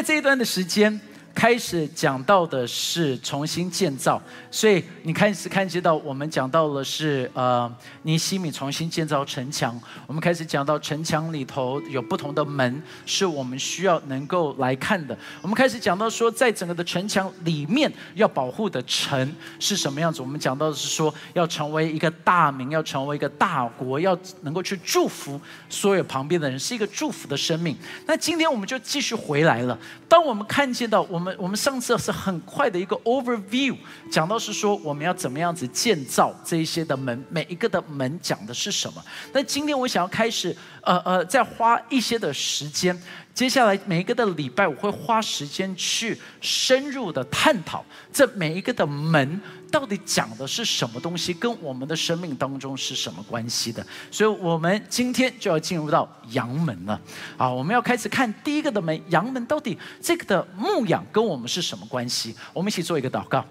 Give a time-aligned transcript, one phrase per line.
[0.00, 0.98] 在这一段的时间。
[1.40, 9.80] 开始讲到的是重新建造，所以你开始看见到我们讲到了是呃尼西米重新建造城墙。
[10.06, 15.16] 我们开始讲到城墙里头有不同的门，是我们需要能够来看的。
[15.40, 20.20] 我们开始讲到说，在整个的城墙里面要保护的城是什么样子。
[20.20, 27.74] 我们讲到的是说，要成为一个大名，要成为一个大国，要能够去祝福所有旁边的人，是一个祝福的生命。
[28.04, 29.78] 那今天我们就继续回来了。
[30.06, 31.29] 当我们看见到我们。
[31.38, 33.76] 我们上次是很快的一个 overview，
[34.10, 39.04] 讲到是说我们要怎么样子建造这一些的门，每一个的门讲的是什么。
[39.32, 42.98] 那今天我想要开始，呃呃，再花一些的时间。
[43.32, 53.84] 接下来每一个的礼拜，我会花时间去深入的探讨这每一个的门到底讲的是什么东西，跟我们的生命当中是什么关系的。
[54.10, 57.00] 所以，我们今天就要进入到阳门了。
[57.36, 62.34] 好，我们要开始看第一个的门，阳门到底这个的牧养跟我们是什么关系？
[62.52, 63.44] 我们一起做一个祷告。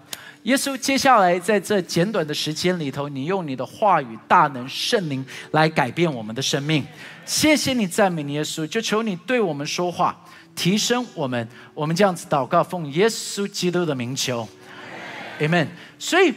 [0.44, 6.82] 耶稣，接下来在这简短的时间里头，你用你的话语、大能、圣灵来改变我们的生命。
[7.26, 10.18] 谢谢你赞美耶稣，就求你对我们说话，
[10.56, 11.46] 提升我们。
[11.74, 14.48] 我们这样子祷告，奉耶稣基督的名求
[15.38, 15.66] ，Amen。
[16.00, 16.34] 所以，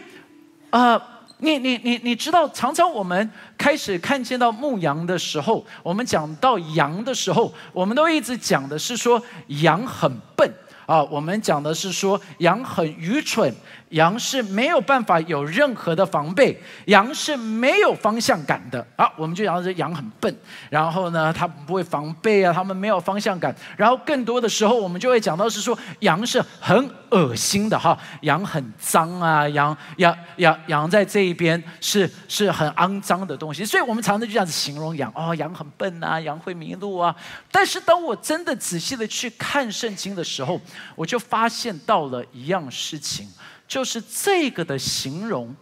[0.71, 1.01] 呃，
[1.37, 10.53] 你你你你知道，常常我们开始看见到牧羊的时候，我们讲到羊的时候，我们都一直讲的是说羊很笨
[10.85, 13.51] 啊，我们讲的是说羊很愚蠢。
[13.93, 18.85] 羊是没有办法有任何的防备，羊是没有方向感的。
[18.97, 20.35] 好，我们就讲这羊很笨，
[20.69, 23.55] 然后呢，它不会防备啊，它们没有方向感。
[23.77, 33.63] 然后更多的时候，我们就会讲到是说，羊是很恶心的哈，羊很脏啊，羊羊羊羊在这一边是是很肮脏的东西。
[33.63, 37.15] 所以我们常常就这样子形容羊哦，羊很笨啊，羊会迷路啊。
[37.51, 40.59] 但是当我真的仔细的去看圣经的时候，
[40.95, 43.27] 我就发现到了一样事情。
[43.73, 45.55] 就是这个的形容，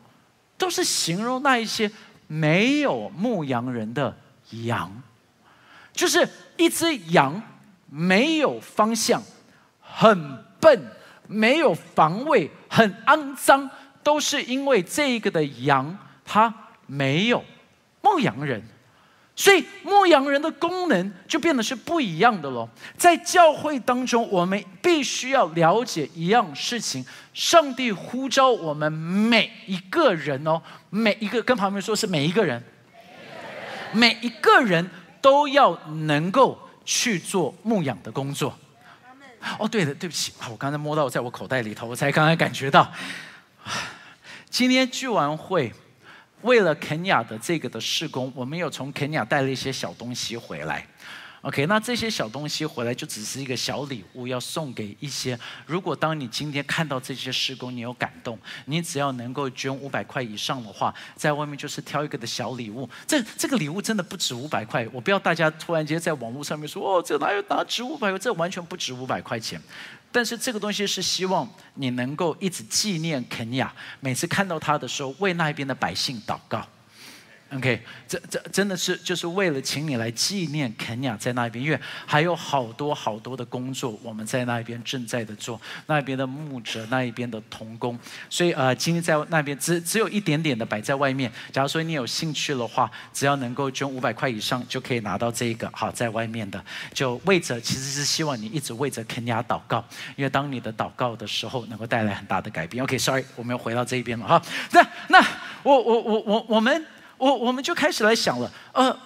[0.57, 1.89] 都是形容那一些
[2.27, 4.13] 没有牧羊人的
[4.49, 5.01] 羊，
[5.93, 6.27] 就是
[6.57, 7.41] 一只羊
[7.89, 9.23] 没有方向，
[9.79, 10.91] 很笨，
[11.25, 13.69] 没有防卫，很肮脏，
[14.03, 16.53] 都是因为这个的羊它
[16.87, 17.41] 没有
[18.01, 18.61] 牧羊人。
[19.33, 22.67] 所以牧羊人的功能就变得是不一样的喽。
[22.97, 27.03] 在教会当中，我们必须要了解一样事情：
[27.33, 32.61] 上帝呼召我们每一个人哦，每一个跟旁边说是每一个人，
[33.93, 34.87] 每一个人
[35.21, 38.55] 都要能够去做牧养的工作。
[39.57, 42.91] 哦，对的，对不起啊，我刚才摸到在我口袋里头，我才刚刚感觉到，
[44.49, 45.73] 今天聚完会。
[46.43, 50.85] 为了肯雅的这个的施工，我们有从肯雅带了一些小东西回来。
[51.41, 55.35] OK，那这些小东西回来就只是一个小礼物，要送给一些。
[55.65, 62.87] 如果当你今天看到这些施工，你有感动，你只要能够捐五百块以上的话，在外面就是挑一个的小礼物。
[63.07, 68.19] 这这个礼物真的不止五百块，我不要大家突然间在网络上面说哦，这哪有哪值五百块？
[68.19, 69.59] 这完全不值五百块钱。
[70.11, 76.67] 但是这个东西是希望你能够一直纪念肯亚，每次看到他的时候，为那一边的百姓祷告。
[77.53, 91.29] OK，这这真的是就是为了请你来纪念肯雅在那边，因为还有好多好多的工作我们在那边正在的做，那边的牧者那一边的童工，所以呃今天在那边只只有一点点的摆在外面。
[91.51, 96.63] 假如说你有兴趣的话，只要能够捐五百块以上就可以拿到这个好在外面的，
[96.93, 99.83] 就为着其实是希望你一直为着肯雅祷告，
[100.15, 102.81] 因为当你的祷告的时候能够带来很大的改变。
[102.81, 104.41] OK，Sorry，我们要回到这一边了哈。
[104.71, 105.27] 那那
[105.63, 106.85] 我我我我我们。
[107.21, 108.97] 我我们就开始来想了，呃，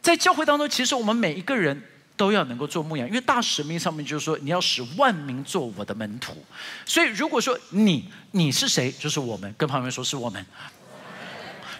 [0.00, 1.82] 在教会当中，其实我们每一个人
[2.16, 6.36] 都要能够做牧羊，因为大使命上面就是说，你要使万民做我的门徒。
[6.84, 10.46] 所以如果说你你是谁，就是我们，跟旁边说是我们。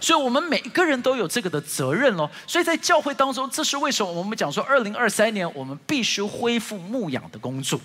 [0.00, 2.28] 所以我们每一个人都有这个的责任喽。
[2.48, 7.80] 所以在教会当中，这是为什么我们讲说，二零二三年我们必须恢复牧养的工作。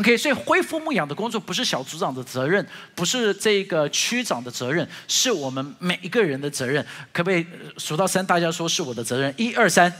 [0.00, 6.82] OK，所以恢复牧养的工作不是小组长的责任，不是这个区长的责任，是我们每一个人的责任。
[7.12, 8.24] 可不可以数到三？
[8.24, 9.34] 大家说是我的责任。
[9.36, 9.92] 一二三，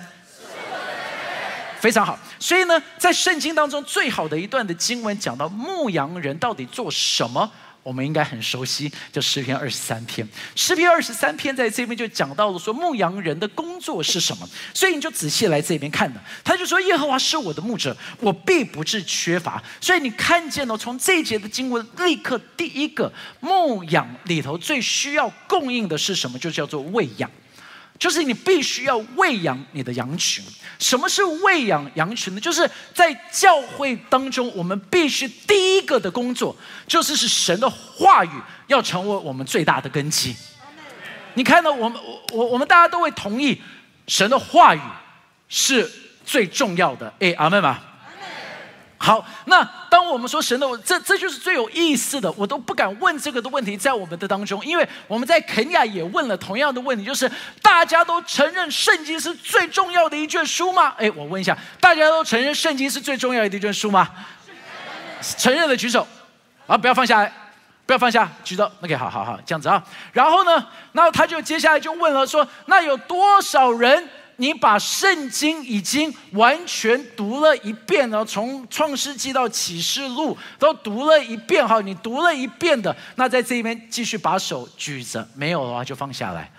[1.81, 2.19] 非常好。
[2.39, 7.53] 所以呢，在圣经当中最好的一段的经文讲到牧羊人到底做什么。
[7.83, 10.27] 我们应该很熟悉，就诗篇二十三篇。
[10.55, 16.21] 诗篇二十三篇在这边就讲到了说牧羊人的工作是什么，所以你就仔细来这边看的。
[16.45, 26.39] 他就说：“耶和华是我的牧者，我必不致缺乏。”所以你看见了，从这一节的经文，立刻第一个牧养里头最需要供应的是什么？
[26.39, 27.31] 就叫做喂养。
[28.01, 30.43] 就是你必须要喂养你的羊群。
[30.79, 32.41] 什么是喂养羊群呢？
[32.41, 36.57] 就是在教会当中，我们必须第一个的工作，
[36.89, 38.31] 就是使神的话语
[38.67, 40.35] 要成为我们最大的根基。
[41.35, 43.61] 你看到我们，我我我们大家都会同意，
[44.07, 44.81] 神的话语
[45.51, 45.89] 是
[46.25, 47.13] 最重要的。
[47.21, 47.79] 哎，阿妹吗？
[48.97, 49.71] 好，那当
[50.11, 52.31] 我们说神的，这这就是最有意思的。
[52.33, 57.31] 我都不敢问这个的问题，在我们的当中，因为我们在肯亚也问了同样的问题，就是
[57.63, 60.95] 大家都承认圣经是最重要的一卷书吗？
[60.99, 64.09] 哎，我问一下，大家都承认圣经是最重要的一卷书吗？
[65.39, 66.07] 承认的举手，
[66.67, 67.33] 啊，不要放下来，
[67.87, 68.71] 不要放下，举手。
[68.83, 69.83] OK，好好好，这样子啊。
[70.13, 74.09] 然后呢，然后他就接下来就问了，说那有多少人？
[74.41, 86.51] 你把圣经已经完全读了一遍了，从创世纪到启示录都读了一遍哈，你读了一遍的，那在这边继续把手举着，没有的话就放下来。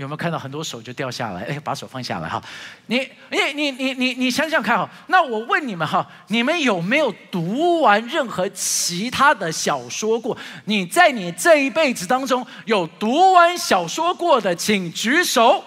[0.00, 1.42] 有没有看到很多手就掉下来？
[1.42, 2.42] 哎，把手放下来哈。
[2.86, 4.88] 你、你、你、你、你、你想想看哈。
[5.08, 10.34] 那我问你们哈，你们有没有读完任何其他的小说过？
[10.64, 15.62] 你在你这一辈子当中有读完小说过的，请举手。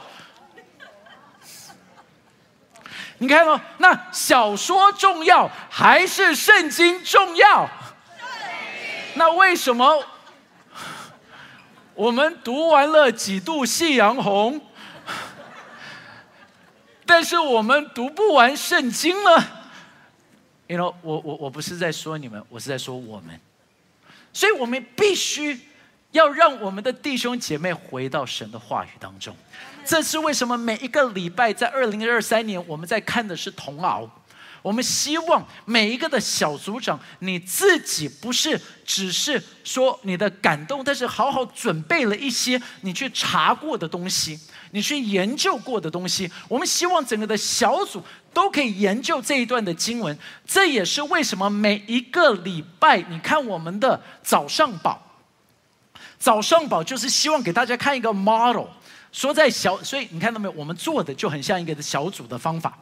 [3.20, 7.70] 你看哦，那小说重要还是圣经重要？
[9.14, 10.04] 那为什么？
[11.96, 14.60] 我们读完了几度夕阳红，
[17.06, 19.62] 但是我们读不完圣经了。
[20.68, 23.40] 因为，我我我不是在说你们，我是在说我们，
[24.32, 25.60] 所以我们必须
[26.12, 29.36] 要让我们的弟兄姐妹回到神的话语当中。
[29.86, 30.58] 这是为什么？
[30.58, 34.10] 每一个礼拜在二零二三年，我们在看的是童熬。
[34.64, 44.40] 我们希望每一个的小组长，你自己不是只是说你的感动，但是好好准备了一些你去查过的东西，
[44.72, 46.32] 你去研究过的东西。
[46.48, 48.02] 我们希望整个的小组
[48.34, 50.18] 都可以研究这一段的经文。
[50.48, 54.98] 这也是为什么每一个礼拜，你看我们的早上宝，
[56.18, 58.68] 早上宝就是希望给大家看一个 model，
[59.12, 60.54] 说在小，所以你看到没有？
[60.54, 62.78] 我们做的就很像一个小组的方法。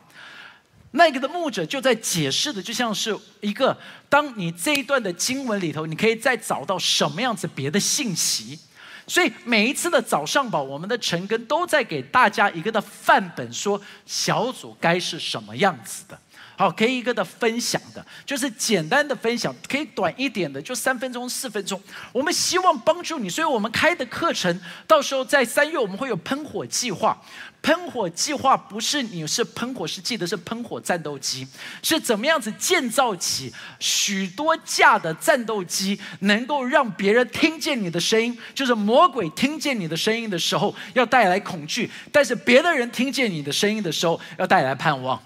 [0.92, 3.78] 那个的牧者就在解释的，就像是一个，
[4.10, 8.60] 当你这一段的经文里头，你可以再找到什么样子别的信息。
[9.08, 16.20] 所以每一次的早上吧，我们的陈根都在给大家一个的范本，说小组该是什么样子的。
[16.62, 21.82] 好，可以一个的分享的，就是简单的分享，可以短一点的，就三分钟、四分钟。
[22.12, 27.20] 我们希望帮助你，所以我们开的课程，到时候在三月我们会有喷火计划。
[27.64, 31.48] 喷火计划不是你是喷火，是记得是喷火战斗机，
[31.82, 45.20] 是怎么样子建造起许多架的战斗机，能够让别人听见你的声音，就是魔鬼听见你的声音的时候要带来恐惧，但是别的人听见你的声音的时候要带来盼望。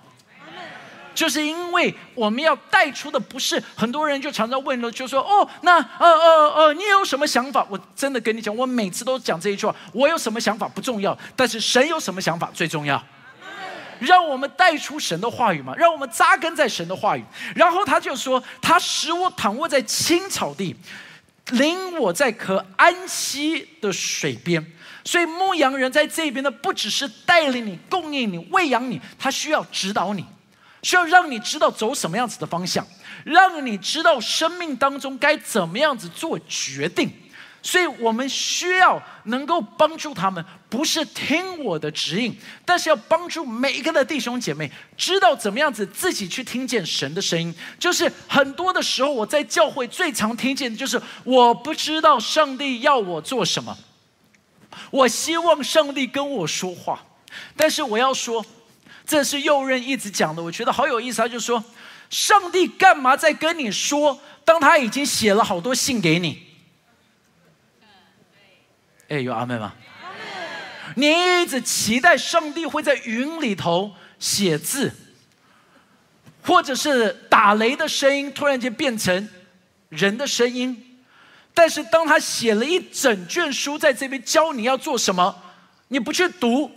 [1.15, 7.65] 就是因为我们要带出的不是很多人就常常问了，就说哦，那呃呃呃，你有什么想法？
[7.69, 13.01] 我真的跟你讲，我每次都讲这一句话，我有什么想法不重要，但是神有什么想法最重要。
[13.99, 17.23] 让我们带出神的话语嘛，让我们扎根在神的话语。
[17.55, 20.75] 然后他就说，他使我躺卧在青草地，
[21.51, 24.65] 领我在可安息的水边。
[25.05, 30.25] 所以牧羊人在这边呢，不只是带领你、供应你、喂养你，他需要指导你。
[30.85, 32.85] 需要让你知道走什么样子的方向，
[33.23, 37.11] 让你知道生命当中该怎么样子做决定。
[37.63, 47.51] 所以我们需要能够帮助他们，不是听我的指引，但是要帮助每一个的弟兄姐妹知道怎么样子自己去听见神的声音。
[47.79, 53.75] 就是很多的时候，我在教会最常听见的就是我不知道上帝要我做什么，
[54.91, 57.03] 我希望上帝跟我说话，
[57.57, 58.45] 但是我要说。
[59.05, 61.21] 这是右任一直讲的，我觉得好有意思。
[61.21, 61.63] 他就说
[62.09, 64.19] ：“上帝干嘛在跟你说？
[64.43, 66.43] 当他已经写了好多信给你。”
[69.07, 69.73] 哎，有阿妹吗？
[70.95, 71.07] 你
[71.41, 74.91] 一直期待上帝会在云里头写字，
[76.43, 79.29] 或者是打雷的声音突然间变成
[79.89, 80.99] 人的声音，
[81.53, 85.43] 但是当他写了一整卷书在这边教你要做什么，
[85.89, 86.71] 你不去读。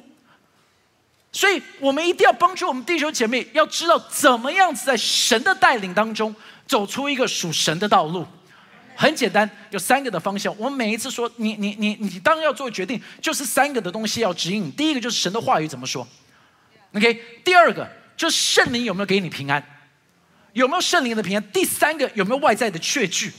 [1.31, 6.35] 所以我们一定要帮助我们弟兄姐妹，要知道怎么样子在神的带领当中
[6.67, 8.27] 走出一个属神的道路。
[8.97, 10.53] 很简单，有三个的方向。
[10.59, 14.73] 我们每一次说，你你你你当要做决定，就是三个的东西要指引。
[14.73, 16.05] 第一个就是神的话语怎么说
[16.95, 17.23] ，OK？
[17.45, 19.65] 第二个就是圣灵有没有给你平安，
[20.53, 21.51] 有没有圣灵的平安？
[21.53, 23.33] 第三个有没有外在的确据？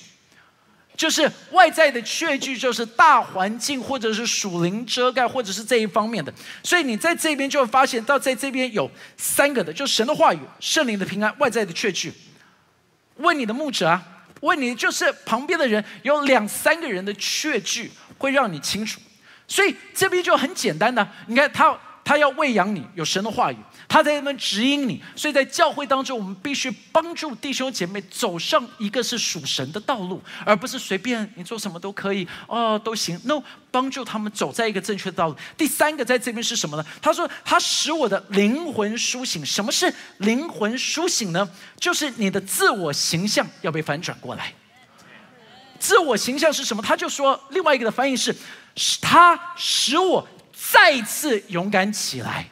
[1.00, 6.32] 就是外在的确据，就是大环境或者是属灵遮盖，或者是这一方面的。
[6.62, 12.12] 所以你在这边就会发现到，在这边有三个的，就神的话语、圣灵的平安、外在的确据。
[13.16, 14.04] 问你的牧者啊，
[14.42, 19.00] 问你就是旁边的人，有两三个人的确据会让你清楚。
[19.48, 23.58] 所以这边就很简单的，你看他他要喂养你，有神的话语。
[23.90, 33.20] 他在那边指引你，所以在教会当中，我们必须帮助弟兄姐妹走上一个是属神的道路，而不是随便你做什么都可以哦，都行。
[33.24, 33.42] No，
[33.72, 35.36] 帮助他们走在一个正确的道路。
[35.58, 36.86] 第三个在这边是什么呢？
[37.02, 39.44] 他说他使我的灵魂苏醒。
[39.44, 41.50] 什么是灵魂苏醒呢？
[41.80, 44.54] 就是你的自我形象要被反转过来。
[45.80, 46.84] 自我形象是什么？
[46.84, 48.36] 他就说另外一个的翻译是，
[49.02, 52.48] 他使我再次勇敢起来。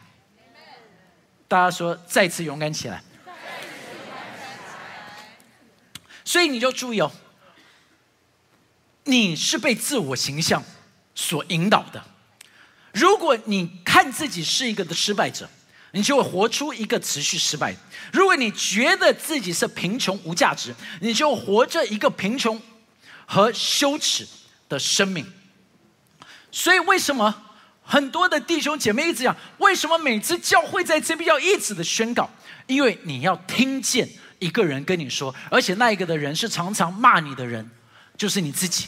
[1.47, 3.01] 大家说，再次勇敢起来。
[6.25, 7.09] 所以你就注意哦，
[9.05, 10.61] 你是被自我形象
[11.15, 12.03] 所引导的。
[12.91, 15.49] 如果你看自己是一个的失败者，
[15.91, 17.73] 你就会活出一个持续失败；
[18.11, 22.61] 如果你觉得自己是贫穷无价值，你就活着一个贫穷
[23.25, 24.27] 和羞耻
[24.67, 25.25] 的生命。
[26.51, 27.46] 所以为什么？
[27.89, 32.29] 很多的弟兄姐妹一直讲，为什么每次教会在这边要一直的宣告？
[32.65, 34.07] 因为你要听见
[34.39, 37.71] 一个人跟你说，而且那一个的人是常常骂你的人，
[38.17, 38.87] 就是你自己。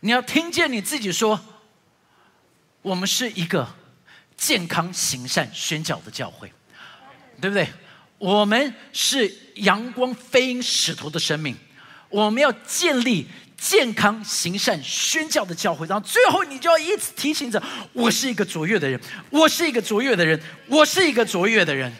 [0.00, 1.38] 你要听见你自己说，
[2.80, 3.68] 我们是一个
[4.34, 6.50] 健康行善宣教的教会，
[7.38, 7.68] 对不对？
[8.16, 11.54] 我们是阳光飞鹰使徒的生命，
[12.08, 13.26] 我们要建立。
[13.64, 17.62] 健康行善宣教的教会，然后最后你就要一直提醒着：
[17.94, 21.90] 我是一个卓越的人，我是一个卓越的人，我是一个卓越的人。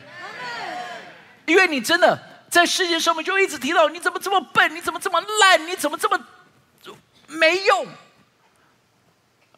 [1.47, 6.21] 因为你真的在世界上面就一直提到你怎么这么笨，你怎么这么烂，你怎么这么
[7.29, 7.87] 没用。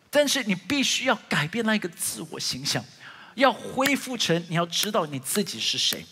[0.09, 2.85] 但是你必须要改变那一个自我形象，
[3.35, 6.07] 要恢复成你要知道你自己是谁。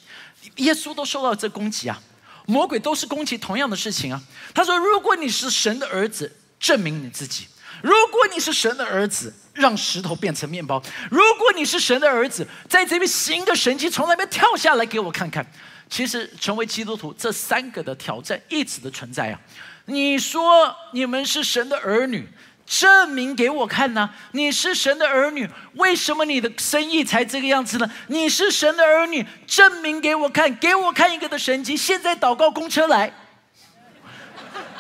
[0.56, 2.02] 耶稣都受到这攻击啊。
[2.46, 4.20] 魔鬼都是攻击同样的事情啊！
[4.52, 7.44] 他说：“如果你是神的儿子，证明你自己；
[7.82, 10.78] 如果你是神的儿子，让石头变成面包；
[11.10, 15.46] 如果你是神的儿子，在这边行个神迹，从那边跳下来给我看看。”
[15.88, 19.40] 其实，成为基督徒这三个的挑战一直的存在啊！
[19.86, 22.28] 你说你们是神的儿女。
[22.66, 24.08] 证明给我看呢？
[24.32, 27.90] 你是神的儿女，为什么你的生意才这个样子呢？
[28.08, 31.76] 你是神的儿女，证明给我看，给我看一个的神迹。
[31.76, 33.12] 现在祷告公车来，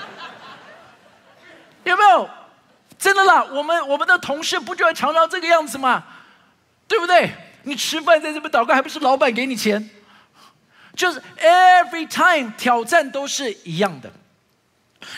[1.84, 2.28] 有没有？
[2.98, 6.04] 真的啦，我们我们的同事不就要常常这个样子吗？
[6.88, 7.30] 对不对？
[7.64, 9.90] 你吃饭在这边祷告，还不是老板给你钱？
[10.96, 14.10] 就是 every time 挑战都是一样的。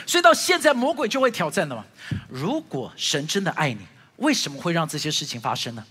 [0.04, 1.84] 所以到现在，魔鬼就会挑战的嘛。
[2.28, 5.84] 如果神真的爱你，为什么会让这些事情发生呢？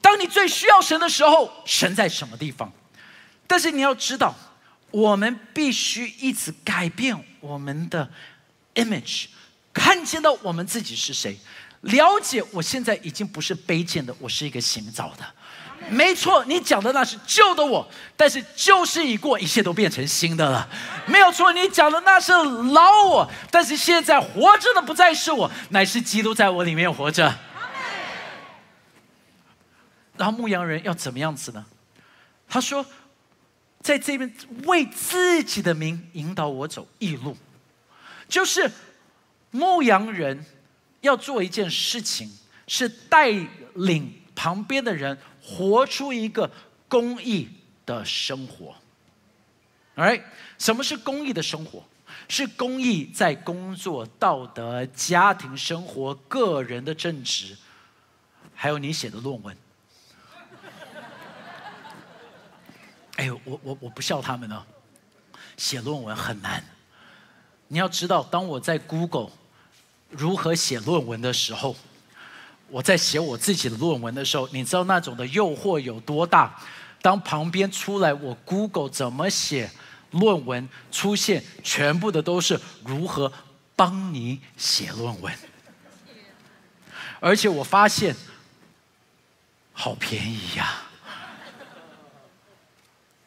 [0.00, 2.72] 当你最需要神的时候，神在什么地方？
[3.46, 4.34] 但是你要知道，
[4.90, 8.10] 我们必须一直改变我们的
[8.74, 9.26] image，
[9.72, 11.38] 看见到我们自己是谁，
[11.82, 15.34] 了解我现在已经不是卑贱的，我是一个行走的。
[15.90, 17.86] 没错，你讲的那是旧的我，
[18.16, 20.66] 但是旧事已过，一切都变成新的了。
[21.06, 27.34] 没有错，你讲的那是老我，但是现在活着的不再是我，乃是基督在我里面活着。
[30.16, 31.64] 然后牧羊人要怎么样子呢？
[32.48, 32.84] 他说，
[33.80, 34.32] 在这边
[34.64, 37.36] 为自己的名引导我走义路，
[38.28, 38.70] 就是
[39.50, 40.46] 牧羊人
[41.02, 42.30] 要做一件事情，
[42.66, 43.30] 是带
[43.74, 45.18] 领旁边的人。
[45.42, 46.48] 活出一个
[46.88, 47.48] 公益
[47.84, 48.76] 的生活
[49.96, 50.22] ，right？
[50.58, 51.82] 什么是公益的生活？
[52.28, 57.56] 是公益在工作、道德、家庭生活、个人的正直，
[58.54, 59.56] 还有你写的论文。
[63.16, 64.64] 哎呦，我我我不笑他们呢，
[65.56, 66.64] 写论文很难。
[67.68, 69.30] 你要知道，当我在 Google
[70.08, 71.74] 如何写论文的时候。
[72.72, 76.58] 我在写我自己的论文的时候，你知道那种的诱惑有多大？
[77.02, 79.70] 当旁边出来我 Google 怎么写
[80.12, 83.30] 论文，出现全部的都是如何
[83.76, 85.34] 帮你写论文，
[87.20, 88.16] 而且我发现
[89.74, 90.84] 好便宜呀！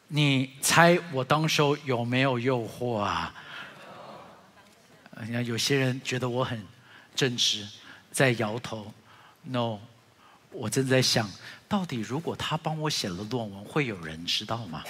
[0.08, 3.32] 你猜我当时候有没有诱惑啊？
[5.20, 6.66] 你看有些人觉得我很
[7.14, 7.64] 正直，
[8.10, 8.92] 在摇头。
[9.48, 9.78] No，
[10.50, 11.30] 我正在想
[11.68, 14.82] 到底如果他帮我写了论文，会有人知道吗？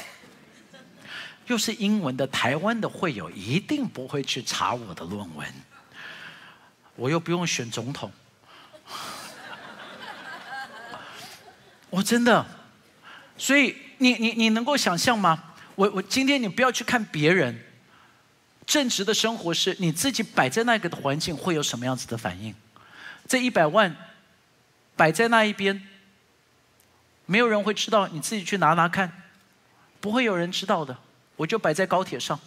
[1.46, 5.46] 又是英文的，台湾的会友一定不会去查我的论文，
[6.96, 8.10] 我又不用选总统，
[11.90, 12.44] 我真的，
[13.36, 15.54] 所以你你你能够想象吗？
[15.74, 17.62] 我我今天你不要去看别人，
[18.64, 22.54] 正直的生活是你自己摆在那个的环境会有什么样子的反应？
[23.28, 23.94] 这一百万
[24.96, 25.86] 摆在那一边，
[27.26, 29.22] 没有人会知道，你自己去拿拿看，
[30.00, 30.96] 不会有人知道的。
[31.36, 32.40] 我就摆在高铁上，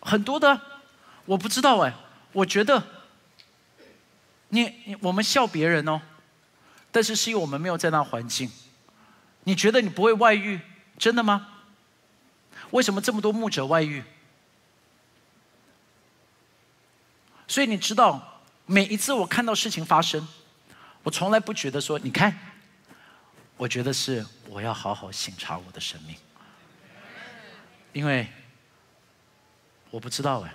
[0.00, 0.60] 很多的，
[1.24, 1.94] 我不知道哎，
[2.32, 2.82] 我觉得，
[4.48, 6.02] 你我们笑别人哦，
[6.90, 8.50] 但是是因为我们没有在那环境。
[9.44, 10.60] 你觉得你不会外遇，
[10.98, 11.46] 真的吗？
[12.72, 14.02] 为什么这么多牧者外遇？
[17.50, 20.24] 所以你知道，每一次我看到事情发生，
[21.02, 22.38] 我从来不觉得说，你看，
[23.56, 24.24] 我觉得是。
[24.46, 26.16] 我要好好审查我的生命，
[27.92, 28.28] 因为
[29.90, 30.52] 我不知道哎，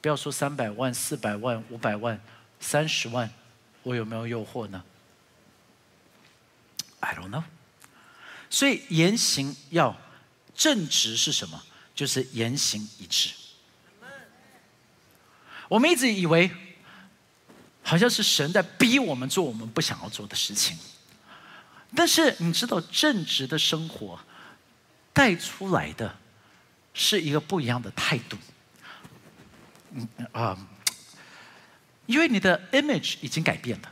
[0.00, 2.20] 不要说三百万、四百万、五百万、
[2.58, 3.30] 三十万，
[3.84, 4.82] 我有没有诱惑呢
[6.98, 7.44] ？I don't know。
[8.50, 9.96] 所以言行要
[10.54, 11.62] 正直是什么？
[11.94, 13.30] 就是言行一致。
[15.68, 16.50] 我们一直以为，
[17.82, 20.76] 好像是神在逼我们做我们不想要做的事情。
[21.94, 24.18] 但是你知道，正直的生活
[25.12, 26.16] 带出来的
[26.92, 28.36] 是一个不一样的态度。
[29.92, 30.58] 嗯啊，
[32.04, 33.90] 因为你的 image 已经改变了，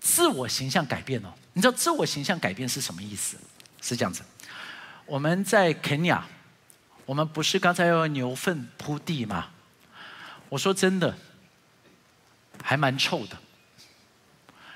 [0.00, 1.32] 自我形象改变了。
[1.52, 3.36] 你知道自我形象改变是什么意思？
[3.80, 4.24] 是这样子。
[5.06, 6.26] 我们在肯尼亚，
[7.06, 9.51] 我们不是刚才用牛粪铺地吗？
[10.52, 11.16] 我说真的，
[12.62, 13.38] 还蛮臭的。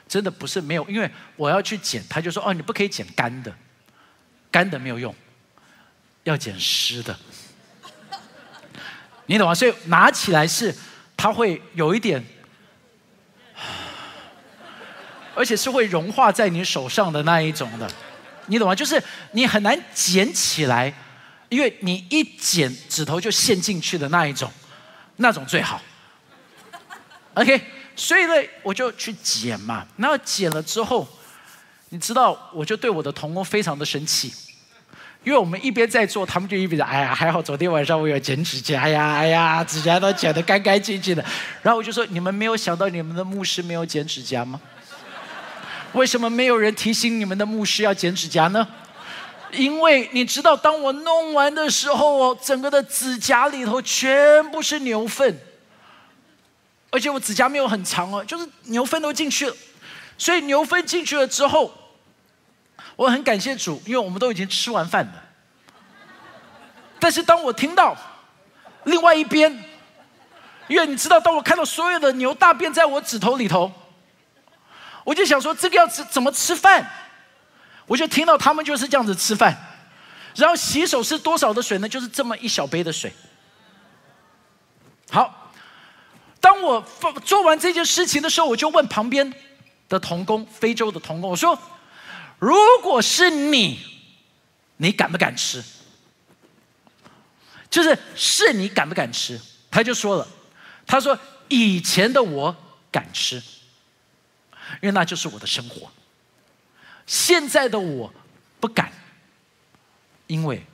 [0.09, 3.55] 真的不是没有，因为我要去捡，他就说：“哦，你不可以捡干的，
[4.51, 5.15] 干的没有用，
[6.25, 7.15] 要捡湿的。”
[9.27, 9.55] 你懂吗？
[9.55, 10.75] 所以拿起来是
[11.15, 12.25] 它会有一点，
[15.35, 17.87] 而且是会融化在你手上的那一种的，
[18.47, 18.75] 你懂吗？
[18.75, 20.95] 就是你很难捡起来，
[21.51, 24.51] 因为你一剪指头就陷进去的那一种，
[25.17, 25.81] 那种最好。
[27.35, 27.61] OK。
[27.99, 29.87] 所以呢，我就去剪嘛。
[29.97, 31.09] 然后剪了之后，
[31.89, 34.31] 你知道，我就对我的童工非常的生气，
[35.25, 41.25] 因为我们一边在做，他们就一边哎呀，还好昨天晚上我有剪指甲呀，哎呀，指甲都剪得干干净净的。”
[41.65, 44.61] 然后我就说：“你们没有想到你们的牧师没有剪指甲吗？
[45.95, 48.69] 为什么没有人提醒你们的牧师要剪指甲呢？
[49.57, 55.39] 因为你知道，当我弄完的时候哦，整个的指甲里头全部是牛粪。”
[56.93, 59.57] 而且我指甲没有很长哦，就是牛粪都进去了，
[60.17, 61.71] 所以牛粪进去了之后，
[62.95, 65.25] 我很感谢主，因为我们都已经吃完饭了。
[66.99, 67.95] 但是当我听到
[68.85, 69.53] 另外一边，
[70.69, 73.71] 因为你知道，当我看到所有的牛大便在我指头里头，
[75.05, 76.89] 我就想说这个要怎怎么吃饭？
[77.87, 79.57] 我就听到他们就是这样子吃饭，
[80.35, 81.89] 然后洗手是多少的水呢？
[81.89, 83.13] 就是这么一小杯的水。
[85.11, 85.43] 好。
[86.39, 86.81] 当我
[87.25, 89.35] 做完这件事情的时候，我就问旁边
[89.89, 91.59] 的童工，非洲的童工，我说
[92.39, 93.81] ：“如果是你，
[94.77, 95.65] 你敢不敢吃？
[97.69, 99.41] 就是是你敢不敢吃？”
[99.73, 100.29] 他就说了
[100.87, 101.19] ：“他说
[101.49, 102.55] 以前的我
[102.93, 103.43] 敢吃，
[104.81, 105.91] 因为那就是我的生活。
[107.07, 108.13] 现在的我
[108.61, 108.93] 不敢，
[110.27, 110.65] 因为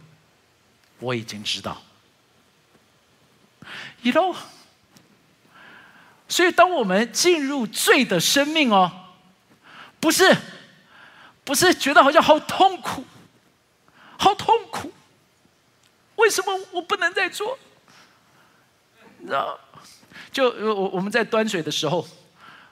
[0.98, 1.82] 我已经知道。”
[4.02, 4.36] You know。
[6.28, 8.90] 所以，当我们进入罪的生命哦，
[10.00, 10.34] 不是，
[11.44, 13.04] 不是觉得好像好痛苦，
[14.16, 14.90] 好痛苦。
[16.16, 17.58] 为什么我不能再做？
[19.18, 19.60] 你知道？
[20.32, 22.08] 就我我们在端水的时候，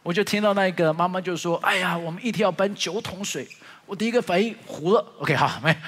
[0.03, 3.49] 我就听到那个妈妈就说：“哎呀，我们一天要搬九桶水。”
[3.87, 5.05] 我第一个反应糊了。
[5.19, 5.77] OK，好，没。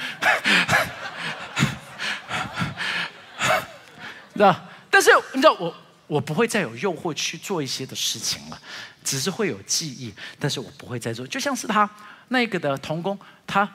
[4.35, 4.69] 知道？
[4.91, 5.75] 但是你知道我。
[6.09, 8.61] 我不会再有诱惑去做一些的事情了，
[9.03, 11.27] 只是会有记忆，但是我不会再做。
[11.27, 11.89] 就像是他
[12.29, 13.67] 那个的童工，他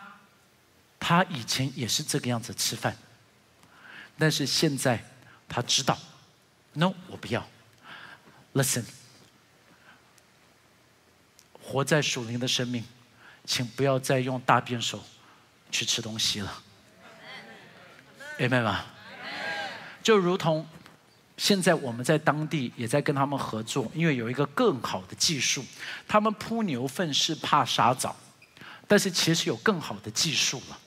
[1.00, 2.96] 他以前也是这个样子吃饭，
[4.20, 5.04] 但是现在
[5.50, 5.98] 他知道
[6.74, 7.44] ，no，我不要。
[8.54, 8.84] Listen，
[11.68, 12.82] 活在属灵的生命，
[13.44, 15.04] 请不要再用大便手
[15.70, 16.64] 去吃东西了，
[18.38, 18.86] 明白吗？
[20.02, 20.66] 就如同。
[21.40, 25.64] 现在我们在当地也在跟他们合作，因为有一个更好的技术。
[26.08, 28.16] 他们铺牛粪是怕沙枣，
[28.88, 30.80] 但是其实有更好的技术了。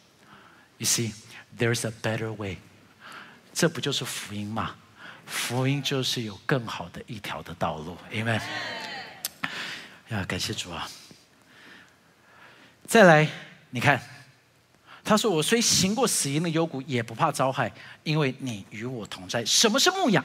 [0.78, 1.12] You see,
[1.56, 2.58] there's a better way。
[3.54, 4.74] 这不就是福音吗？
[5.24, 7.96] 福音就是有更好的一条的道路。
[8.10, 8.40] Amen。
[10.10, 10.88] 呀，感谢主啊！
[12.86, 13.28] 再来，
[13.70, 14.02] 你看，
[15.04, 20.24] 他说：“我虽行过死荫的幽谷，也不怕遭害，因为你与我同在。”什么是牧养？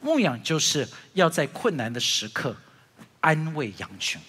[0.00, 2.56] 牧养就是要在困难的时刻
[3.20, 4.20] 安慰羊群。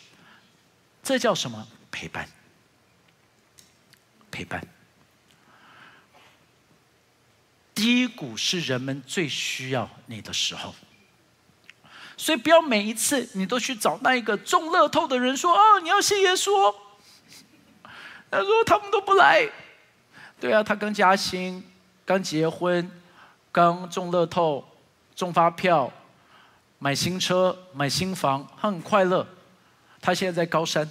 [1.01, 1.65] 这叫什么？
[1.89, 2.27] 陪伴。
[4.29, 4.61] 陪伴。
[7.73, 10.75] 低谷是人们最需要你的时候。
[12.17, 16.51] 所以不要每一次你都去找那一个中乐透的人说啊，你要信耶稣。
[18.29, 19.47] 他说他们都不来。
[20.39, 21.63] 对啊，他刚加薪，
[22.03, 22.89] 刚结婚，
[23.51, 24.67] 刚中乐透，
[25.15, 25.91] 中发票，
[26.79, 29.25] 买新车，买新房，他很快乐。
[30.01, 30.87] 他现在在高山，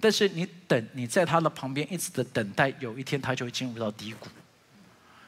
[0.00, 4.28] 但是你等，你在他的旁边一直的等待，有一天他就会进入到低谷。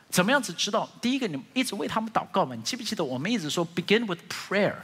[0.08, 0.88] 怎么样子知道？
[1.00, 2.54] 第一个，你一直为他们祷告嘛？
[2.54, 4.74] 你记不记得我们一直说 begin with prayer？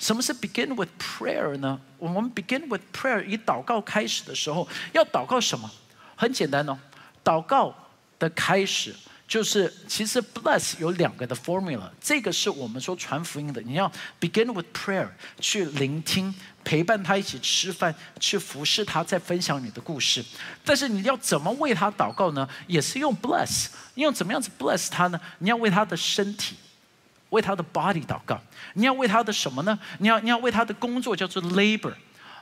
[0.00, 1.78] 什么是 begin with prayer 呢？
[1.98, 5.70] 我们 begin with prayer 以祷告开始的时候，要祷告什么？
[6.16, 6.76] 很简单哦，
[7.22, 7.74] 祷告
[8.18, 8.94] 的开始
[9.28, 15.08] 就是其实 bless 有两个的 formula，这个是我们说传福音的，你要 begin with prayer
[15.38, 16.34] 去聆听，
[16.64, 20.24] 陪伴他一起吃饭，去服侍他，再分享你的故事。
[20.64, 22.48] 但是你要怎么为他祷告呢？
[22.66, 25.20] 也是用 bless，你用怎么样子 bless 他呢？
[25.38, 26.56] 你要为他的身体。
[27.30, 28.40] 为他的 body 祷告，
[28.74, 29.78] 你要为他的什么呢？
[29.98, 31.94] 你要你要为他的工作叫做 labor，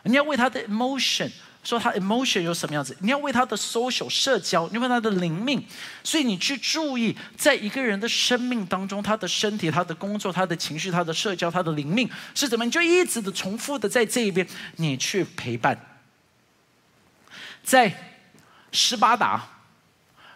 [0.05, 1.31] 你要为他的 emotion，
[1.62, 2.96] 说他 emotion 有什么样子？
[3.01, 5.62] 你要为他的 social 社交，你为他的灵命，
[6.03, 12.64] 所以你去注意，在一个人的生命当中，他的身体、他的工作、他的情绪、他的社交、他的灵命是怎么？
[12.64, 14.46] 你就一直的重复的在这一边，
[14.77, 15.79] 你去陪伴。
[17.62, 17.92] 在
[18.72, 19.46] 斯巴达，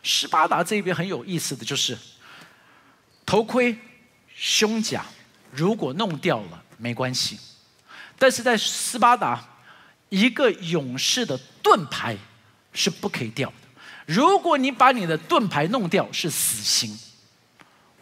[0.02, 1.96] 斯巴达这边很有意思的就是
[3.24, 3.78] 头盔。
[4.42, 5.04] 胸甲
[5.52, 7.38] 如果弄掉了没关系，
[8.18, 9.40] 但是在斯巴达，
[10.08, 12.16] 一个勇士的盾牌
[12.72, 13.54] 是不可以掉的。
[14.04, 16.98] 如果你把你的盾牌弄掉，是死刑。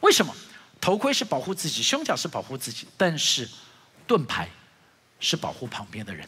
[0.00, 0.34] 为什么？
[0.80, 3.46] 头盔是保护自己，胸甲是保护自己，但是
[4.06, 4.48] 盾牌
[5.18, 6.26] 是保护旁边的人。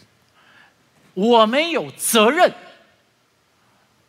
[1.14, 2.52] 我们有责任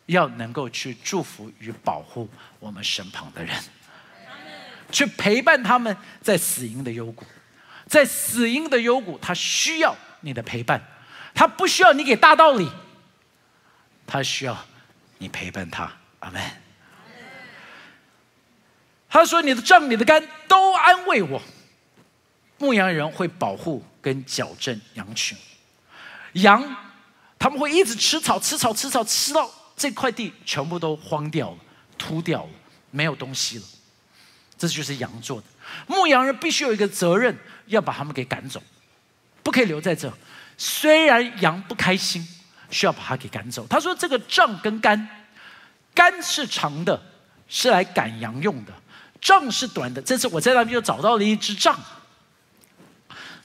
[0.04, 2.28] 要能够去祝福与保护
[2.60, 3.58] 我们身旁的人。
[4.90, 7.24] 去陪伴他们在死荫的幽谷，
[7.86, 10.82] 在死荫的幽谷，他需要你的陪伴，
[11.34, 12.70] 他不需要你给大道理，
[14.06, 14.64] 他需要
[15.18, 15.92] 你陪伴他。
[16.20, 16.42] 阿门。
[19.10, 21.40] 他说：“你的杖、你的杆都安慰我。
[22.58, 25.38] 牧羊人会保护跟矫正羊群，
[26.32, 26.76] 羊
[27.38, 31.58] 他们会一直吃草、吃草、吃草，吃到这块地全部都荒掉了、
[31.96, 32.50] 秃掉了，
[32.90, 33.64] 没有东西了。”
[34.56, 35.46] 这就是羊做的，
[35.86, 37.36] 牧羊人必须有一个责任，
[37.66, 38.62] 要把他们给赶走，
[39.42, 40.10] 不可以留在这。
[40.56, 42.26] 虽然羊不开心，
[42.70, 43.66] 需要把它给赶走。
[43.68, 45.08] 他说：“这个杖跟杆，
[45.92, 47.02] 杆是长的，
[47.48, 48.72] 是来赶羊用的；
[49.20, 50.00] 杖是短的。
[50.00, 51.78] 这次我在那边就找到了一支杖，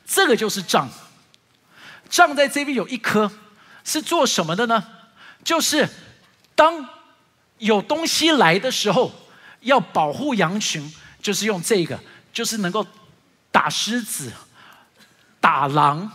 [0.06, 0.88] 这个就是杖。
[2.10, 3.30] 杖在这边有一颗，
[3.84, 4.86] 是做什么的呢？
[5.44, 5.90] 就是
[6.56, 6.88] 当
[7.58, 9.12] 有东西来的时候。”
[9.64, 10.90] 要保护羊群，
[11.22, 12.00] 就是用这个，
[12.32, 12.86] 就是能够
[13.52, 14.32] 打狮子、
[15.40, 16.10] 打狼、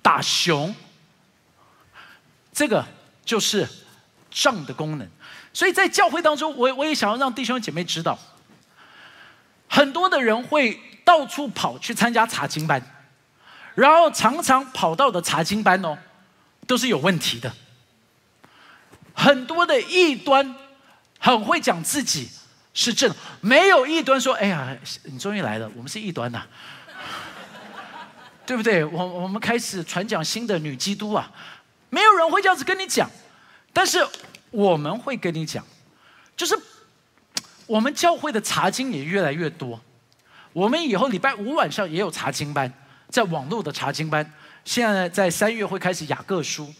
[0.00, 0.74] 打熊。
[2.52, 2.84] 这个
[3.24, 3.68] 就是
[4.30, 5.08] 杖的功能。
[5.52, 8.18] 所以在教会当中，我我也想要让弟兄姐妹知道，
[9.68, 12.82] 很多的人会到处跑去参加查经班，
[13.74, 15.98] 然后常常跑到的查经班哦，
[16.66, 17.52] 都是有问题的。
[19.14, 20.56] 很多的异端
[21.18, 22.30] 很会讲自己。
[22.76, 23.08] 是正，
[23.40, 26.42] 没有异端说：“哎呀，你终于来了，我们是异端呐，
[28.44, 31.30] 对不对？”我我们开始传讲新的女基督啊，
[31.88, 33.08] 没有人会这样子跟你讲，
[33.72, 34.04] 但是
[34.50, 35.64] 我们会跟你讲，
[36.36, 36.58] 就是
[37.66, 39.80] 我们教会的查经也越来越多，
[40.52, 42.72] 我们以后礼拜五晚上也有查经班，
[43.08, 44.28] 在网络的查经班，
[44.64, 46.74] 现在在三月会开始雅各书，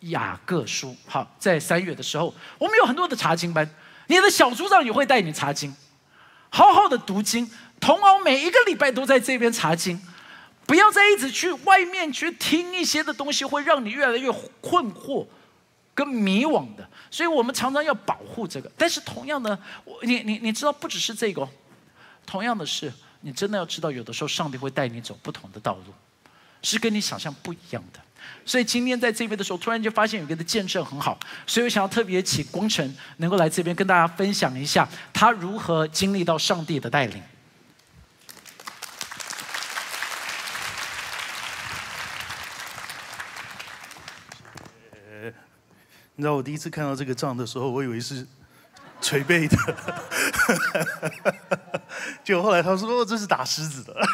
[0.00, 3.66] 雅各书好，在三月的时候，我们有很多的查经班。
[4.06, 5.74] 你的小组长也会带你查经，
[6.50, 7.50] 好好的读经。
[7.80, 10.00] 同熬每一个礼拜都在这边查经，
[10.66, 15.26] 不要再一直去外面去听一些的东西，会让你越来越困惑
[15.94, 16.88] 跟迷惘的。
[17.10, 18.70] 所以我们常常要保护这个。
[18.78, 19.58] 但是同样的，
[20.02, 21.46] 你你你知道，不只是这个，
[22.24, 25.94] 同样的是，你真的要知道，有的时候上帝会带你走不同的道路。
[26.62, 28.00] 是跟你想象不一样的。
[28.44, 37.22] 所以今天在这边的时候，突然就发现有一个的见证很好，所以我想要特别请光晨能够来这边跟大家分享一下他如何经历到上帝的带领。
[46.16, 48.24] 你知道我第一次看到这个账的时候，我以为是
[49.00, 49.56] 捶背的，
[52.22, 54.08] 结果后来他说：“哦，这是打狮子的。”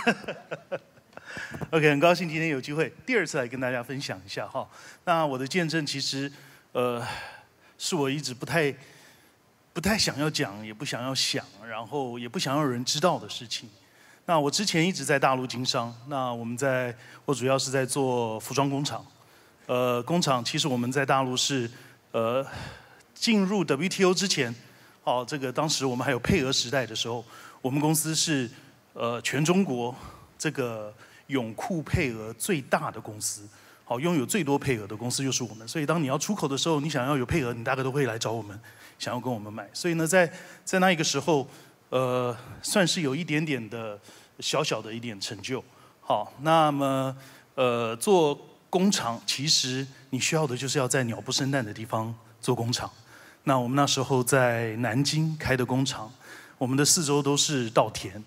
[1.70, 4.68] OK，很高兴今天有机会第二次来跟大家分享一下哈。
[5.04, 6.30] 那我的见证其实，
[6.72, 7.06] 呃，
[7.78, 8.74] 是我一直不太、
[9.72, 13.68] 不太想要讲，也不想要想，然后也不想要有人知道的事情。
[14.26, 19.04] 那我之前一直在大陆经商，那我们在，我主要是在做服装工厂。
[19.66, 21.70] 呃，工厂其实我们在大陆是。
[22.12, 22.44] 呃，
[23.14, 24.52] 进入 WTO 之前，
[25.04, 27.24] 哦，这个当时我们还有配额时代的时候，
[27.62, 28.50] 我们公司是
[28.94, 29.94] 呃全中国
[30.36, 30.92] 这个
[31.30, 33.48] 泳裤配额最大的公司，
[33.84, 35.66] 好，拥有最多配额的公司就是我们。
[35.66, 38.60] 所以当你要出口的时候，你想要有配额，你大概都会来找我们，
[38.98, 39.66] 想要跟我们买。
[39.72, 40.30] 所以呢，在
[40.64, 41.48] 在那一个时候，
[41.88, 43.98] 呃，算是有一点点的
[44.40, 45.64] 小小的一点成就。
[46.00, 47.16] 好，那么
[47.54, 48.38] 呃做。
[48.70, 52.88] 工厂其实你需要的就是要在鸟不生蛋的地方做工厂。
[53.42, 56.08] 那我们那时候在南京开的工厂，
[56.56, 58.22] 我们的四周都是稻田。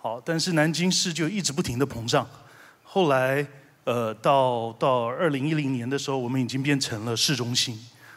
[0.00, 2.26] 好，但是南京市就一直不停的膨胀。
[2.94, 3.46] 后来，
[3.84, 7.74] 呃，到到二零一零年的时候，我们已经变成了市中心。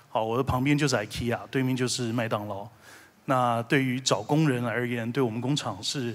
[0.10, 2.68] 好，我的旁边就是 IKEA，对面就是麦当劳。
[3.24, 6.14] 那对于找工人而言，对我们工厂是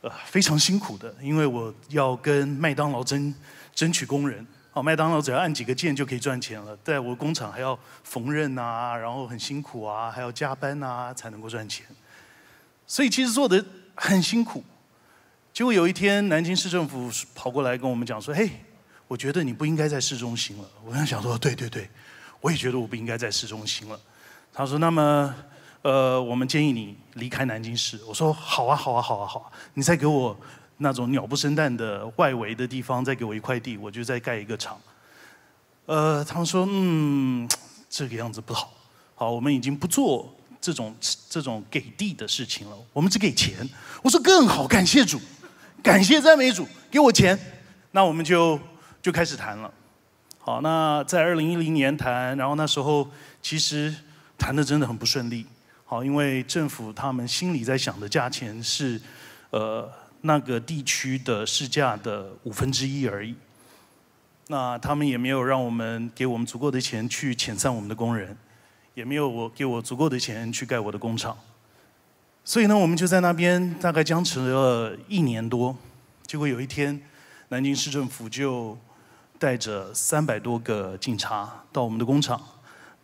[0.00, 3.34] 呃非常辛苦的，因为我要跟麦当劳争
[3.74, 4.46] 争取工人。
[4.70, 11.84] 好，麦当劳只要按几个键就可以赚钱了，在我工厂还要缝纫啊，然后很辛苦啊，还要加班啊才能够赚钱，
[12.86, 13.62] 所以其实做的
[13.94, 14.64] 很辛苦。
[15.52, 18.50] 结果有一天，南京市政府跑过来跟我们讲说：“嘿，
[19.08, 21.88] 我觉得你不应该在市中心了。”我在想说：“对对对，
[22.40, 24.00] 我也觉得我不应该在市中心了。”
[24.52, 25.34] 他说：“那么，
[25.82, 30.38] 呃，我们建议你离开南京市。”我说：“好啊，好啊，好啊，好啊，你再给我。”
[30.82, 34.80] 那种鸟不生蛋的外围的地方，再给我一块地，我就再盖一个厂。
[35.84, 37.46] 呃，他们说，嗯，
[37.90, 38.72] 这个样子不好。
[39.14, 40.96] 好，我们已经不做这种
[41.28, 43.68] 这种给地的事情了，我们只给钱。
[44.02, 45.20] 我说更好，感谢主，
[45.82, 47.38] 感谢赞美主，给我钱。
[47.92, 48.58] 那我们就
[49.02, 49.72] 就开始谈了。
[50.38, 53.08] 好，那在二零一零年谈，然后那时候
[53.42, 53.94] 其实
[54.38, 55.46] 谈的真的很不顺利。
[55.84, 59.00] 好，因为政府他们心里在想的价钱是，
[59.50, 59.90] 呃。
[60.22, 63.34] 那个地区的市价的五分之一而已，
[64.48, 68.36] 那他们也没有让我们给我们足够的钱去遣散我们的工人，
[68.92, 71.34] 也没有我给我足够的钱去盖我的工厂，
[72.44, 75.76] 所以呢，我们就在那边大概僵持了一年多，
[76.26, 77.00] 结果有一天，
[77.48, 78.76] 南京市政府就
[79.38, 82.40] 带着三百多个警察到我们的工厂，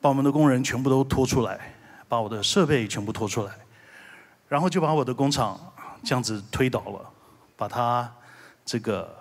[0.00, 1.74] 把我们的工人全部都拖出来，
[2.08, 3.52] 把我的设备全部拖出来，
[4.48, 5.58] 然后就把我的工厂。
[6.04, 7.10] 这样子推倒了，
[7.56, 8.08] 把它
[8.64, 9.12] 这个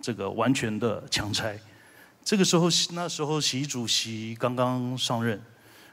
[0.00, 1.58] 这个完全的强拆。
[2.24, 5.42] 这个时候，那时候习主席刚刚上任，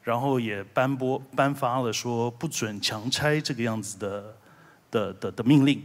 [0.08, 4.38] 然后也颁布颁发了说不准强拆这个样子的
[4.90, 5.84] 的的的命令。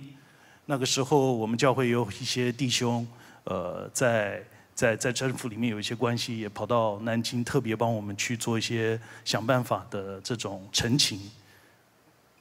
[0.67, 3.05] 那个时候，我们教会有一些弟兄，
[3.43, 4.41] 呃，在
[4.77, 11.19] 在在政府里面有一些关系，也跑到南京特别帮我们去做一些想办法的这种陈情，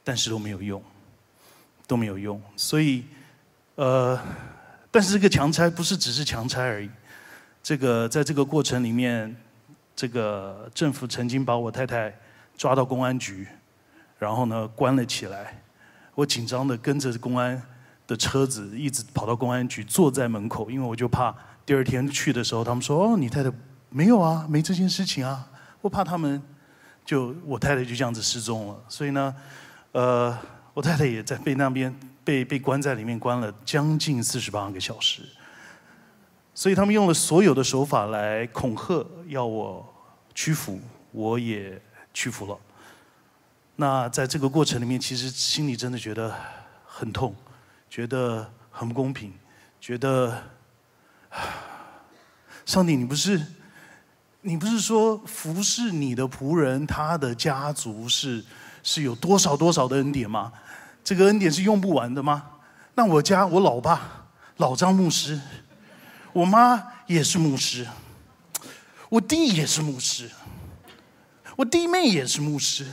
[0.03, 0.79] 但是都没有用。
[1.87, 3.03] 都没有用，所以，
[3.75, 4.17] 呃，
[4.89, 6.89] 但是这个强拆不是只是强拆而已。
[7.61, 9.35] 这个在这个过程里面，
[9.95, 12.13] 这个政府曾经把我太太
[12.57, 13.47] 抓到公安局，
[14.17, 15.61] 然后呢关了起来。
[16.15, 17.61] 我紧张的跟着公安
[18.07, 23.51] 的车子一直跑到公安局，坐在门口，因为我就怕第二天去的时候，他们说：“哦，你太太
[23.89, 25.47] 没有啊，没这件事情啊。”
[25.81, 26.41] 我怕他们
[27.05, 28.83] 就我太太就这样子失踪了。
[28.87, 29.35] 所以呢，
[29.93, 30.37] 呃。
[30.73, 35.21] 我太太也在被那边被被关在里面关了将近四十八个小时，
[36.53, 39.85] 所以他们用了所有的手法来恐吓，要我
[40.33, 40.79] 屈服，
[41.11, 41.81] 我也
[42.13, 42.57] 屈服了。
[43.75, 46.35] 那在这个过程里面，其实心里真的觉得
[46.85, 47.35] 很痛，
[47.89, 49.33] 觉得很不公平，
[49.79, 50.41] 觉得
[52.65, 53.41] 上帝，你不是
[54.41, 58.43] 你不是说服侍你的仆人，他的家族是？
[58.83, 60.51] 是有多少多少的恩典吗？
[61.03, 62.43] 这个恩典是用不完的吗？
[62.95, 64.25] 那我家我老爸
[64.57, 65.39] 老张牧师，
[66.33, 67.87] 我妈也是牧师，
[69.09, 70.29] 我弟也是牧师，
[71.55, 72.85] 我弟妹也是牧师，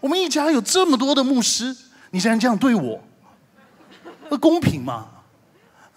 [0.00, 1.76] 我们一家有这么多的牧师，
[2.10, 3.02] 你竟然这样对我，
[4.28, 5.08] 那公平吗？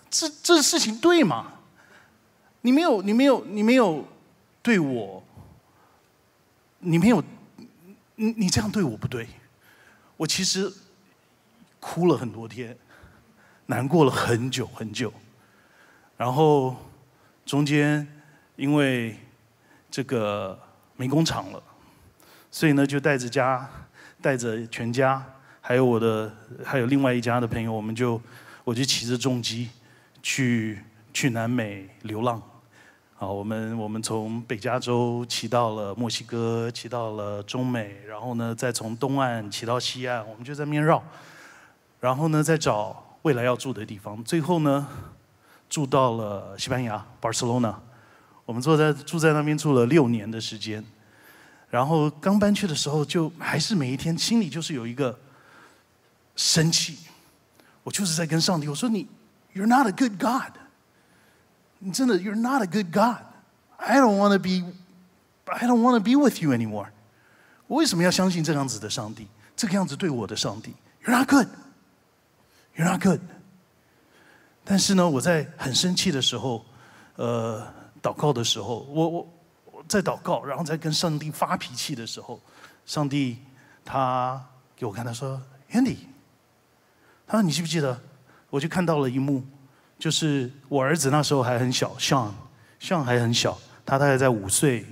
[0.10, 1.54] 这这事情对吗？
[2.62, 4.06] 你没有，你没有，你没有
[4.62, 5.24] 对我，
[6.80, 7.24] 你没有，
[8.15, 9.28] 你你这样对我不对。
[10.18, 10.72] 我其实
[11.80, 12.78] 哭了很多天，
[13.68, 15.13] 难过了很久很久，
[16.19, 16.75] 然后
[17.45, 18.05] 中间
[18.58, 19.15] 因为
[19.89, 20.60] 这个
[20.97, 21.63] 没工厂了，
[22.51, 23.65] 所以呢就带着家，
[24.21, 25.23] 带着全家，
[25.62, 26.29] 还有我的，
[26.65, 28.21] 还有另外一家的朋友，我们就
[28.65, 29.69] 我就骑着重机
[30.21, 32.41] 去去南美流浪。
[33.15, 41.01] 好，我们我们从北加州骑到了墨西哥，骑到了中美，然后呢，再从东岸骑到西岸，我们就在面绕，
[42.01, 44.86] 然后呢，再找未来要住的地方，最后呢，
[45.69, 47.79] 住到了西班牙巴塞罗那，
[48.45, 50.84] 我们坐在住在那边住了六年的时间，
[51.69, 55.17] 然后刚搬去的时候，就还是每一天心里就是有一个
[56.36, 56.97] 生气，
[57.84, 59.08] 我就是在跟上帝我说你
[59.53, 60.58] ，You're not a good God。
[61.77, 63.23] 你真的，You're not a good God.
[63.77, 64.65] I don't want to be,
[65.45, 66.88] I don't want to be with you anymore.
[67.67, 69.27] 我为什么要相信这样子的上帝？
[69.55, 70.73] 这个样子对我的上帝
[71.05, 71.47] ？You're not good.
[72.75, 73.21] You're not good.
[74.69, 76.63] 但是呢，我在很生气的时候，
[77.15, 77.65] 呃，
[78.03, 79.27] 祷告的时候，我我
[79.65, 82.39] 我在祷告，然后在跟上帝发脾气的时候，
[82.86, 83.39] 上帝
[83.84, 84.39] 他
[84.75, 85.97] 给我看，他说：“Andy，
[87.25, 87.99] 他说你记不记得？”
[88.51, 89.43] 我就看到了一幕。
[89.97, 92.32] 就是我儿子那时候还很小向
[92.77, 94.86] 向还很小，他大概在五岁，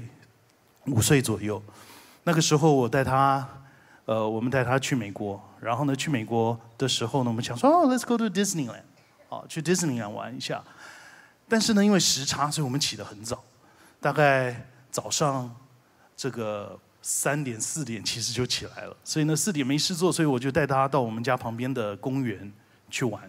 [0.88, 1.62] 五岁左右。
[2.24, 3.48] 那个时候我带他，
[4.06, 8.82] 呃，我们带他去美国，然后呢，去美国的时候呢，我们想说，哦，Let's go to Disneyland，
[9.30, 10.64] 啊，去 Disneyland 玩一下。
[11.50, 13.42] 但是呢，因为时差，所以我们起得很早，
[14.02, 15.50] 大概早上
[16.16, 18.96] 这个三点四点其实就起来了。
[19.04, 22.52] 所以呢，四点没事做，所以我就带他到我们家旁边的公园
[22.90, 23.22] 去玩。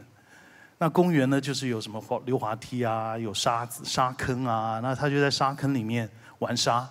[0.78, 6.08] 那公园呢，就是有什么滑溜滑梯啊，有沙子沙坑啊，那他就在沙坑里面
[6.38, 6.88] 玩沙，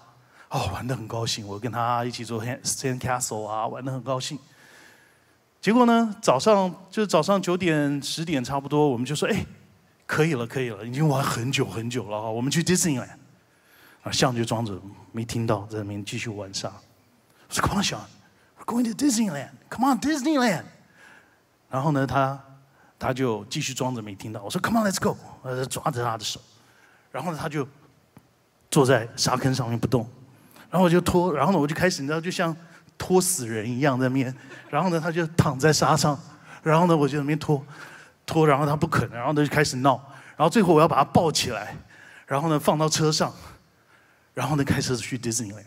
[0.49, 1.47] 哦，玩的很高兴。
[1.47, 4.39] 我跟他一起做 sand castle 啊，玩的很高兴。
[5.67, 9.45] 结果呢，早上就是早上九点十点差不多，我们就说，哎，
[10.05, 13.17] 可以了，可以了，已经玩很久很久了哈，我们去 Disneyland。
[14.01, 16.71] 啊，象就装着没听到，在那边继续玩沙。
[17.49, 17.99] 我说，Come on，象
[18.57, 20.63] ，We're going to Disneyland，Come on，Disneyland。
[21.69, 22.41] 然后呢，他。
[22.97, 24.41] 他就继续装着没听到。
[24.41, 26.39] 我说：“Come on, let's go。”呃，抓着他的手，
[27.11, 27.67] 然后呢，他就
[28.71, 30.09] 坐在沙坑上面不动。
[30.71, 32.55] 然后我就拖，然后呢，我就开始，你知道，就像
[32.97, 34.33] 拖死人一样在面。
[34.69, 36.19] 然后呢，他就躺在沙上。
[36.63, 37.65] 然后呢，我就在那边拖，
[38.25, 40.03] 拖，然后他不肯，然后他就开始闹。
[40.35, 41.75] 然后最后我要把他抱起来，
[42.25, 43.33] 然后呢放到车上，
[44.33, 45.65] 然后呢开车去 Disneyland。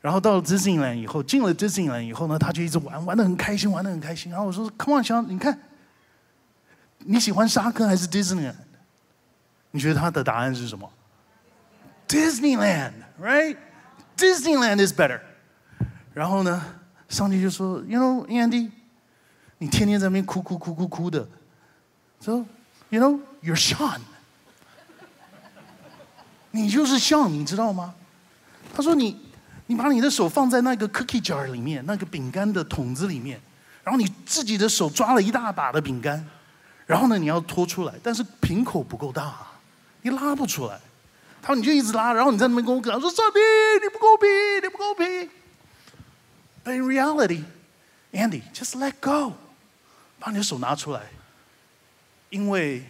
[0.00, 4.30] 然后到了 Disneyland 以后，进了 Disneyland 以后呢，他就一直玩，玩的很开心，玩的很开心。
[4.30, 5.58] 然后我说：“Come on，小，你看。”
[7.04, 8.56] 你喜欢沙坑还是 Disneyland？
[9.70, 10.90] 你觉得他的答案是什么
[12.08, 15.20] ？Disneyland，right？Disneyland is better。
[16.18, 16.60] 然后呢，
[17.08, 18.68] 上帝就说：“You know, Andy，
[19.58, 21.28] 你天天在那边哭哭哭哭哭的
[22.18, 22.44] ，So,
[22.88, 24.00] you know, you're Sean。
[26.50, 27.94] 你就是 Sean，你知道吗？”
[28.74, 29.16] 他说：“你，
[29.68, 33.40] 你把你的手放在那个 cookie jar 里面，那个饼干的桶子里面，
[33.84, 36.26] 然后你自己的手抓了一大把的饼干。”
[36.84, 39.36] 然后呢，你要拖出来，但是瓶口不够大，
[40.02, 40.80] 你拉不出来。
[41.40, 43.38] 他说你就一直拉，然后你在那边跟我讲说：“上帝，
[43.80, 44.28] 你不公平，
[44.64, 45.30] 你不公平。”
[46.70, 47.44] In reality,
[48.12, 49.32] Andy, just let go，
[50.18, 51.02] 把你的手拿出来，
[52.30, 52.82] 因为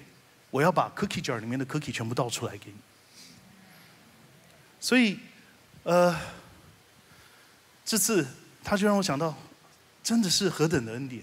[0.50, 2.76] 我要把 cookie jar 里面的 cookie 全部倒出来给你。
[4.80, 5.18] 所以，
[5.84, 6.18] 呃，
[7.84, 8.26] 这次
[8.64, 9.36] 他就让我想到，
[10.02, 11.22] 真的是何等的恩典。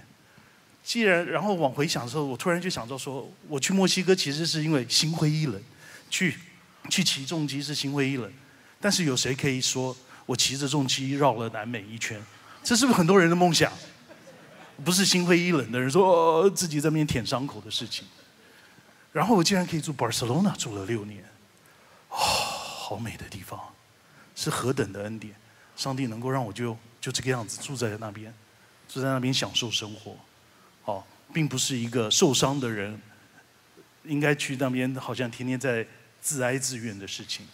[0.84, 5.62] 既然然后往回想的时候，我突然就想到说，我去墨西哥其实是因为心灰意冷，
[6.10, 6.38] 去
[6.90, 8.32] 去骑重机是心灰意冷，
[8.80, 12.24] 但是有谁可以说我骑着重机绕了南美一圈？
[12.66, 13.72] 这是不是很多人的梦想？
[14.84, 18.06] 不是心灰意冷的人说自己在那边舔伤口的事情。
[19.14, 21.24] 然后我竟然可以住 Barcelona，住了六年，
[22.10, 23.58] 啊，好美的地方，
[24.36, 25.34] 是何等的恩典！
[25.78, 28.34] 上帝能够让我就就这个样子住在那边，
[28.90, 30.18] 住在那边享受生活。
[30.86, 33.00] 哦，并不是一个受伤的人
[34.04, 35.88] 应该去那边，好像天天在
[36.20, 37.48] 自哀自怨的事情。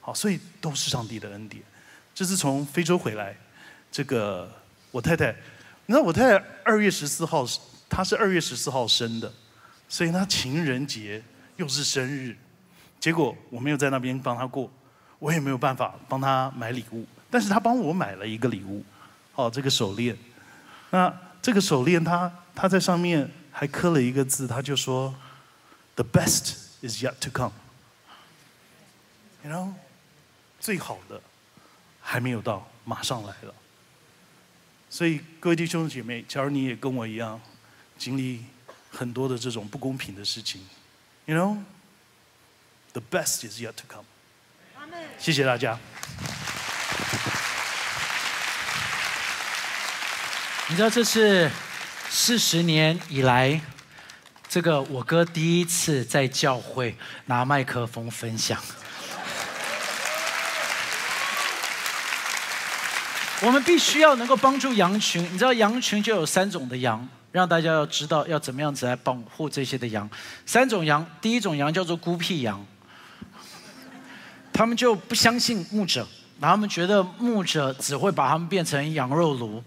[0.00, 1.62] 好，所以都是上帝的恩典。
[2.14, 3.36] 这是从非洲回来，
[3.90, 4.48] 这个
[4.90, 5.34] 我太太，
[5.86, 7.46] 你知道我太太二月十四号，
[7.88, 9.32] 她是二月十四号生的，
[9.88, 11.22] 所以她情人节
[11.56, 12.36] 又是生日，
[13.00, 14.70] 结果我没有在那边帮她过，
[15.18, 18.84] 我也没有办法帮她买礼物，但是她帮我买了一个礼物，
[19.34, 20.16] 哦，这个手链。
[20.90, 21.12] 那
[21.42, 25.14] 这个手链，它他在上面还刻了一个字，她就说
[25.94, 29.72] ：“The best is yet to come，you know，
[30.58, 31.20] 最好的
[32.00, 33.54] 还没有到，马上来了。
[34.98, 37.40] 所以各位弟兄姐妹，假如你也跟我一样，
[37.96, 38.44] 经历
[38.90, 40.60] 很多的这种不公平的事情
[41.26, 44.04] ，You know，the best is yet to come。
[45.16, 45.78] 谢谢大家。
[50.68, 51.48] 你知道这是
[52.10, 53.60] 四十年以来，
[54.48, 56.96] 这个我哥第一次在教会
[57.26, 58.60] 拿麦克风分享。
[63.40, 70.10] 我们必须要能够帮助羊群，你知道羊群就有三种的羊，让大家要知道要怎么样子来保护这些的羊。
[70.44, 72.66] 三种羊，第一种羊叫做孤僻羊，
[74.52, 76.00] 他们就不相信牧者，
[76.40, 79.62] 然后他们觉得牧者只会把他们变成羊肉炉，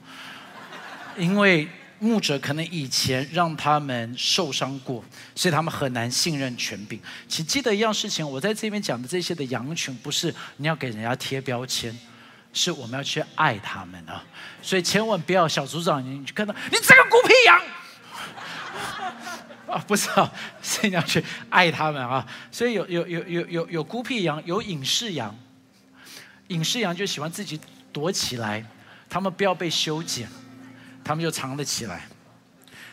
[1.17, 1.65] 因为
[1.97, 5.01] 牧者可能以前让他们受伤过，
[5.33, 6.99] 所以他们很难信任权柄。
[7.25, 11.97] 请记得一样事情，我在这边讲的这些的羊群，不是你要给人家贴标签。
[12.53, 14.23] 是我们要去爱他们啊，
[14.61, 17.61] 所以千万不要小组长，你看到你这个孤僻羊
[19.75, 20.31] 啊，不是啊，
[20.61, 22.27] 是你要去爱他们啊。
[22.51, 25.33] 所以有有有有有有孤僻羊，有隐士羊，
[26.49, 27.59] 隐士羊就喜欢自己
[27.93, 28.65] 躲起来，
[29.09, 30.27] 他们不要被修剪，
[31.03, 32.07] 他们就藏了起来。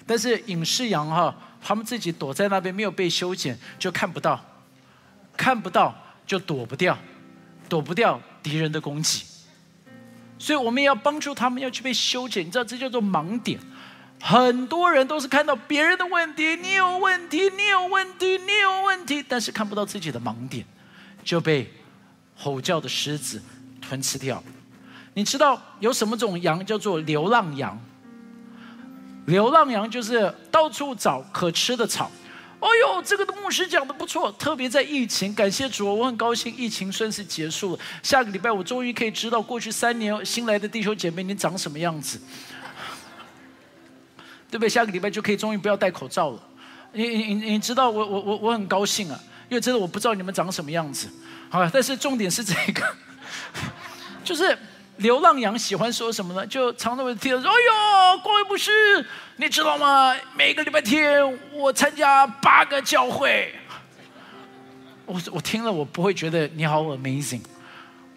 [0.07, 4.41] 但是隐士羊哈，他们自己躲在那边，没有被修剪，就看不到，
[5.37, 5.95] 看不到
[6.25, 6.97] 就躲不掉，
[7.69, 9.25] 躲不掉敌人的攻击。
[10.39, 12.47] 所以我们也要帮助他们，要去被修剪。
[12.47, 13.59] 你知道这叫做盲点。
[14.21, 20.65] 很多人都是看到别人的问题，你有问题，你有问题，你有问题，但是看不到自己的盲点，
[21.23, 21.73] 就被
[22.37, 23.43] 吼叫的狮子
[23.81, 24.43] 吞吃掉。
[25.15, 27.81] 你知道有什么种羊叫做流浪羊？
[29.27, 32.11] 流浪羊就是到处找可吃的草。
[32.61, 37.83] 哦呦，这个的牧师讲的不错，特别在疫情，感谢主，我很高兴疫情算是结束了。
[38.03, 42.21] 下个礼拜我终于可以知道过去三年新来的弟兄姐妹你长什么样子，
[44.51, 44.69] 对不对？
[44.69, 46.43] 下个礼拜就可以终于不要戴口罩了。
[46.93, 51.09] 你你你你知道我我我我很高兴啊，因为真的我不知道你们长什么样子，
[51.49, 51.71] 好吧？
[51.73, 52.97] 但是重点是这个，
[54.25, 54.59] 就是。
[54.99, 56.47] 流浪羊喜欢说什么呢？
[56.47, 58.71] 就常常会听到说：“哎呦，光位牧师，
[59.37, 60.15] 你知道吗？
[60.37, 63.55] 每个礼拜天我参加八个教会。”
[65.07, 67.43] 我我听了，我不会觉得你好 amazing，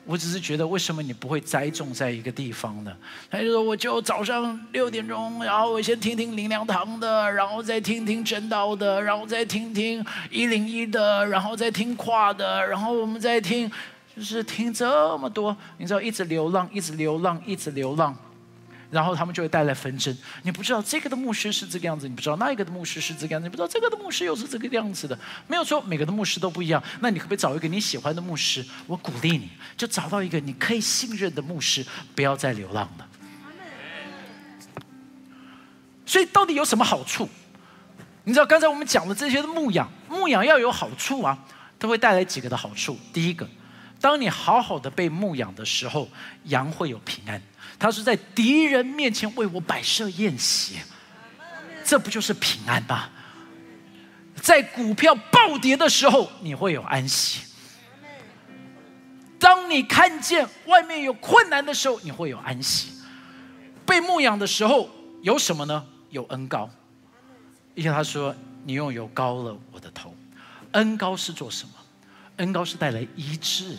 [0.06, 2.92] 我只是觉得为什么你不会栽种在一个地方呢？
[3.30, 13.72] 他就说：“我就早上六点钟，然后我先听听灵粮堂的，然后再听听真道的，然后再听听一零一的，然后再听跨的，然后我们再听。”
[14.16, 18.14] 就是听这么多，你知道，一直流浪，一直流浪，一直流浪，
[18.90, 20.16] 然后他们就会带来纷争。
[20.44, 25.18] 你不知道这个的牧师是这个样子，你不知道那一个的牧师是这个样子，你不知道这个的牧师又是这个样子的。
[25.48, 26.84] 没有说每个的牧师都不一样。
[27.00, 28.66] 那你可不可以找一个你喜欢的牧师？
[28.86, 33.08] 我鼓励你，就找到一个你可以信任的牧师，不要再流浪了。
[36.06, 37.30] 所以到底有什么好处？
[38.26, 41.38] 你知道刚才我们讲的这些的牧养，牧养要有好处啊，
[41.80, 43.00] 它会带来几个的好处。
[43.14, 43.48] 第一个。
[44.02, 46.10] 当你好好的被牧养的时候，
[46.46, 47.40] 羊会有平安。
[47.78, 50.80] 他是在敌人面前为我摆设宴席，
[51.86, 53.10] 这不就是平安吗？
[54.42, 57.44] 在股票暴跌的时候，你会有安息。
[59.40, 62.94] 当你看见外面有困难的时候，你会有安息。
[63.86, 64.90] 被牧养的时候
[65.22, 65.86] 有什么呢？
[66.10, 66.70] 有恩高。
[67.74, 68.36] 因为他说
[68.66, 70.14] ：“你用油膏了我的头。”
[70.74, 71.74] 恩高是做什么？
[72.38, 73.78] 恩高是带来医治。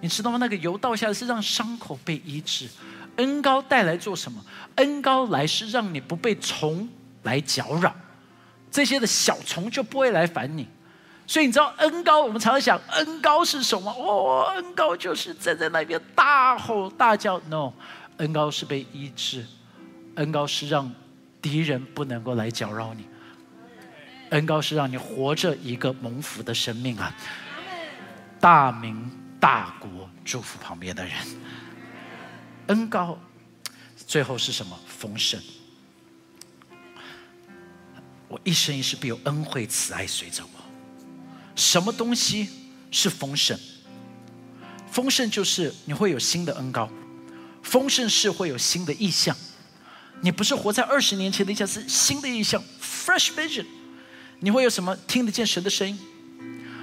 [0.00, 0.38] 你知道吗？
[0.38, 2.68] 那个油倒下来是让伤口被医治，
[3.16, 4.42] 恩高带来做什么？
[4.76, 6.88] 恩高来是让你不被虫
[7.24, 7.94] 来搅扰，
[8.70, 10.66] 这些的小虫就不会来烦你。
[11.26, 13.90] 所以你知道恩高，我们常常想恩高是什么？
[13.92, 17.38] 哦，恩高就是站在那边大吼大叫。
[17.48, 17.72] No，
[18.16, 19.44] 恩高是被医治，
[20.14, 20.90] 恩高是让
[21.42, 23.04] 敌人不能够来搅扰你，
[24.30, 27.14] 恩高是让你活着一个蒙福的生命啊！
[28.40, 29.19] 大明。
[29.40, 31.14] 大国祝福旁边的人，
[32.66, 33.18] 恩高，
[34.06, 34.78] 最后是什么？
[34.86, 35.40] 丰盛。
[38.28, 40.50] 我一生一世必有恩惠慈爱随着我。
[41.56, 42.48] 什么东西
[42.90, 43.58] 是丰盛？
[44.90, 46.88] 丰盛就是你会有新的恩高，
[47.62, 49.34] 丰盛是会有新的意象。
[50.20, 53.64] 你不是活在二十年前的意象，是新的意象，fresh vision。
[54.40, 54.94] 你会有什么？
[55.08, 55.98] 听得见神的声音。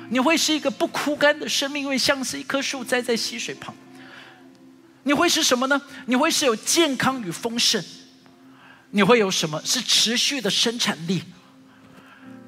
[0.10, 3.76] 你会是一个不枯干的生命，因为像是一棵树栽在溪水旁。
[5.04, 5.82] 你会是什么呢？
[6.06, 7.84] 你会是有健康与丰盛。
[8.90, 9.62] 你会有什么？
[9.66, 11.24] 是持续的生产力。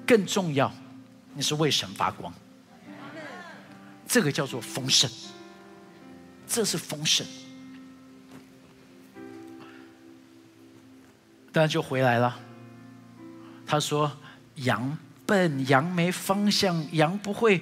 [0.08, 0.74] 更重要，
[1.36, 2.34] 你是为神发光。
[4.08, 5.10] 这个叫做丰盛，
[6.48, 7.28] 这是丰盛。
[11.52, 12.40] 当然就回来了。
[13.68, 14.12] 他说
[14.56, 14.98] ：“羊
[15.30, 17.62] 笨，羊没方向，羊不会，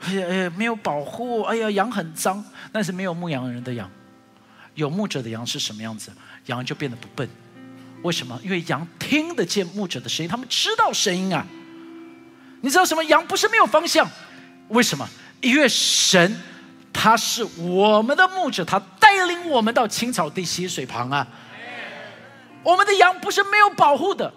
[0.00, 2.44] 哎呀哎呀，没有保护，哎呀，羊很脏。
[2.70, 3.90] 但是没有牧羊人的羊，
[4.74, 6.12] 有牧者的羊是什么样子？
[6.44, 7.26] 羊就变得不笨。
[8.02, 8.38] 为什么？
[8.44, 11.46] 因为羊听得见牧者的声音，他们知道声音啊。
[12.60, 13.02] 你知道什么？
[13.04, 14.06] 羊不是没有方向，
[14.68, 15.08] 为什么？
[15.40, 16.38] 因为神
[16.92, 21.26] 他是我们的牧者，他带领我们到青草地溪水旁啊。
[22.62, 24.30] 我们的羊不是没有保护的，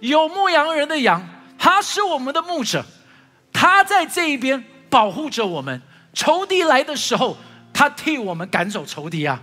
[0.00, 1.28] 有牧羊人的羊，
[1.62, 2.82] 他是我们的牧者，
[3.52, 5.82] 他在这一边保护着我们。
[6.14, 7.36] 仇敌来的时候，
[7.72, 9.40] 他替我们赶走仇敌啊。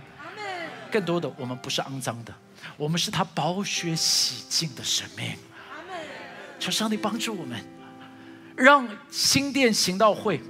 [0.90, 2.34] 更多的，我们不是肮脏的，
[2.76, 5.38] 我们是他宝血洗净的生命。
[6.58, 7.64] 求上帝帮助我们，
[8.56, 10.42] 让新店行道会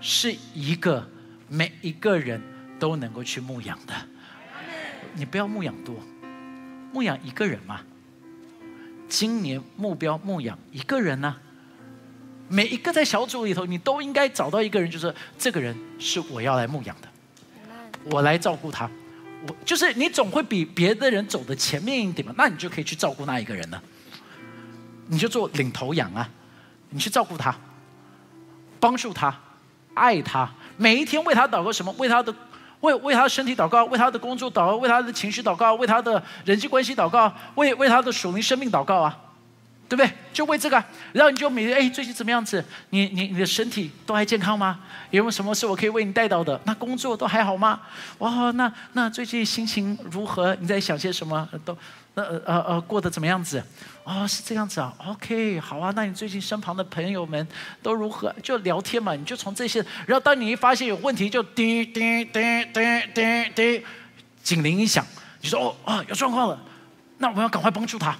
[0.00, 1.06] 是一个
[1.48, 2.42] 每一个人
[2.78, 3.92] 都能够去牧养的。
[5.12, 5.94] 你不要牧养多。
[6.92, 7.82] 牧养一个人嘛？
[9.10, 11.36] 今年目标牧养一个人呢？
[12.48, 17.08] 每一个在小组里头，你都应该找到一个人，就是这个人是我要来牧养的，
[18.04, 18.88] 我来照顾他。
[19.46, 23.82] 我就是你总会比别的人走的前面一点嘛，那你就可以去照顾那一个人了。
[25.08, 26.28] 你就做领头羊啊，
[26.90, 27.54] 你去照顾他，
[28.78, 29.36] 帮助他，
[29.94, 31.92] 爱他，每一天为他祷告什么？
[31.98, 32.32] 为他的。
[32.80, 39.16] 为为他的身体祷告，为他的工作祷告，为他的情绪祷告，为他的人际关系祷告，为为他的属灵生命祷告啊，
[39.90, 40.08] 对不对？
[40.32, 40.82] 就为这个，
[41.12, 42.64] 然后你就每天哎，最近怎么样子？
[42.90, 44.78] 你你你的身体都还健康吗？
[45.10, 46.58] 有没有什么事我可以为你带到的？
[46.64, 47.80] 那工作都还好吗？
[48.18, 50.56] 哇，那那最近心情如何？
[50.60, 51.48] 你在想些什么？
[51.64, 51.76] 都
[52.14, 53.60] 呃呃呃过得怎么样子？
[54.04, 55.92] 哦，是这样子啊，OK，好啊。
[55.96, 57.44] 那你最近身旁的朋友们
[57.82, 58.32] 都如何？
[58.44, 59.84] 就聊天嘛，你就从这些。
[60.06, 63.82] 然后当你一发现有问题，就叮叮叮叮叮叮，
[64.44, 65.04] 警铃一响，
[65.40, 66.56] 你说哦啊有状况了，
[67.18, 68.16] 那我们要赶快帮助他。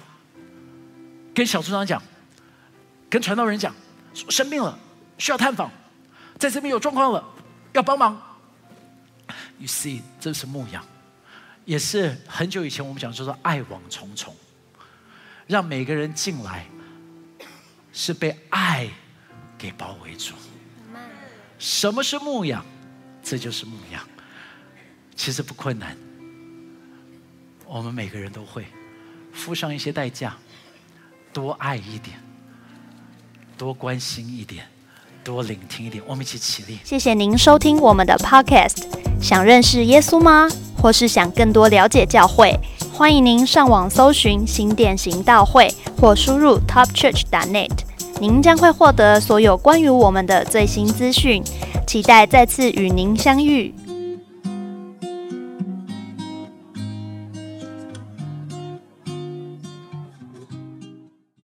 [1.33, 2.01] 跟小组长讲，
[3.09, 3.73] 跟传道人讲，
[4.13, 4.77] 生病了
[5.17, 5.71] 需要探访，
[6.37, 7.23] 在这边有状况了
[7.73, 8.21] 要帮忙。
[9.57, 10.85] You see，这是牧羊，
[11.65, 14.35] 也是很久以前我们讲说说爱网重重。
[15.47, 16.65] 让每个人进来
[17.91, 18.89] 是被爱
[19.57, 20.33] 给包围住。
[21.59, 22.65] 什么是牧养？
[23.21, 24.07] 这就是牧养。
[25.15, 25.95] 其实不困难，
[27.65, 28.65] 我们每个人都会
[29.31, 30.35] 付上一些代价，
[31.33, 32.17] 多爱一点，
[33.57, 34.65] 多关心一点，
[35.23, 36.03] 多聆听一点。
[36.05, 36.79] 我们一起起立。
[36.83, 38.83] 谢谢您收听我们的 Podcast。
[39.21, 40.49] 想认识耶稣吗？
[40.77, 42.59] 或是想更多了解教会？
[42.91, 47.71] 欢迎您上网搜寻新店行道会，或输入 topchurch.net，
[48.19, 51.43] 您将会获得所有关于我们的最新资讯。
[51.87, 53.73] 期待再次与您相遇。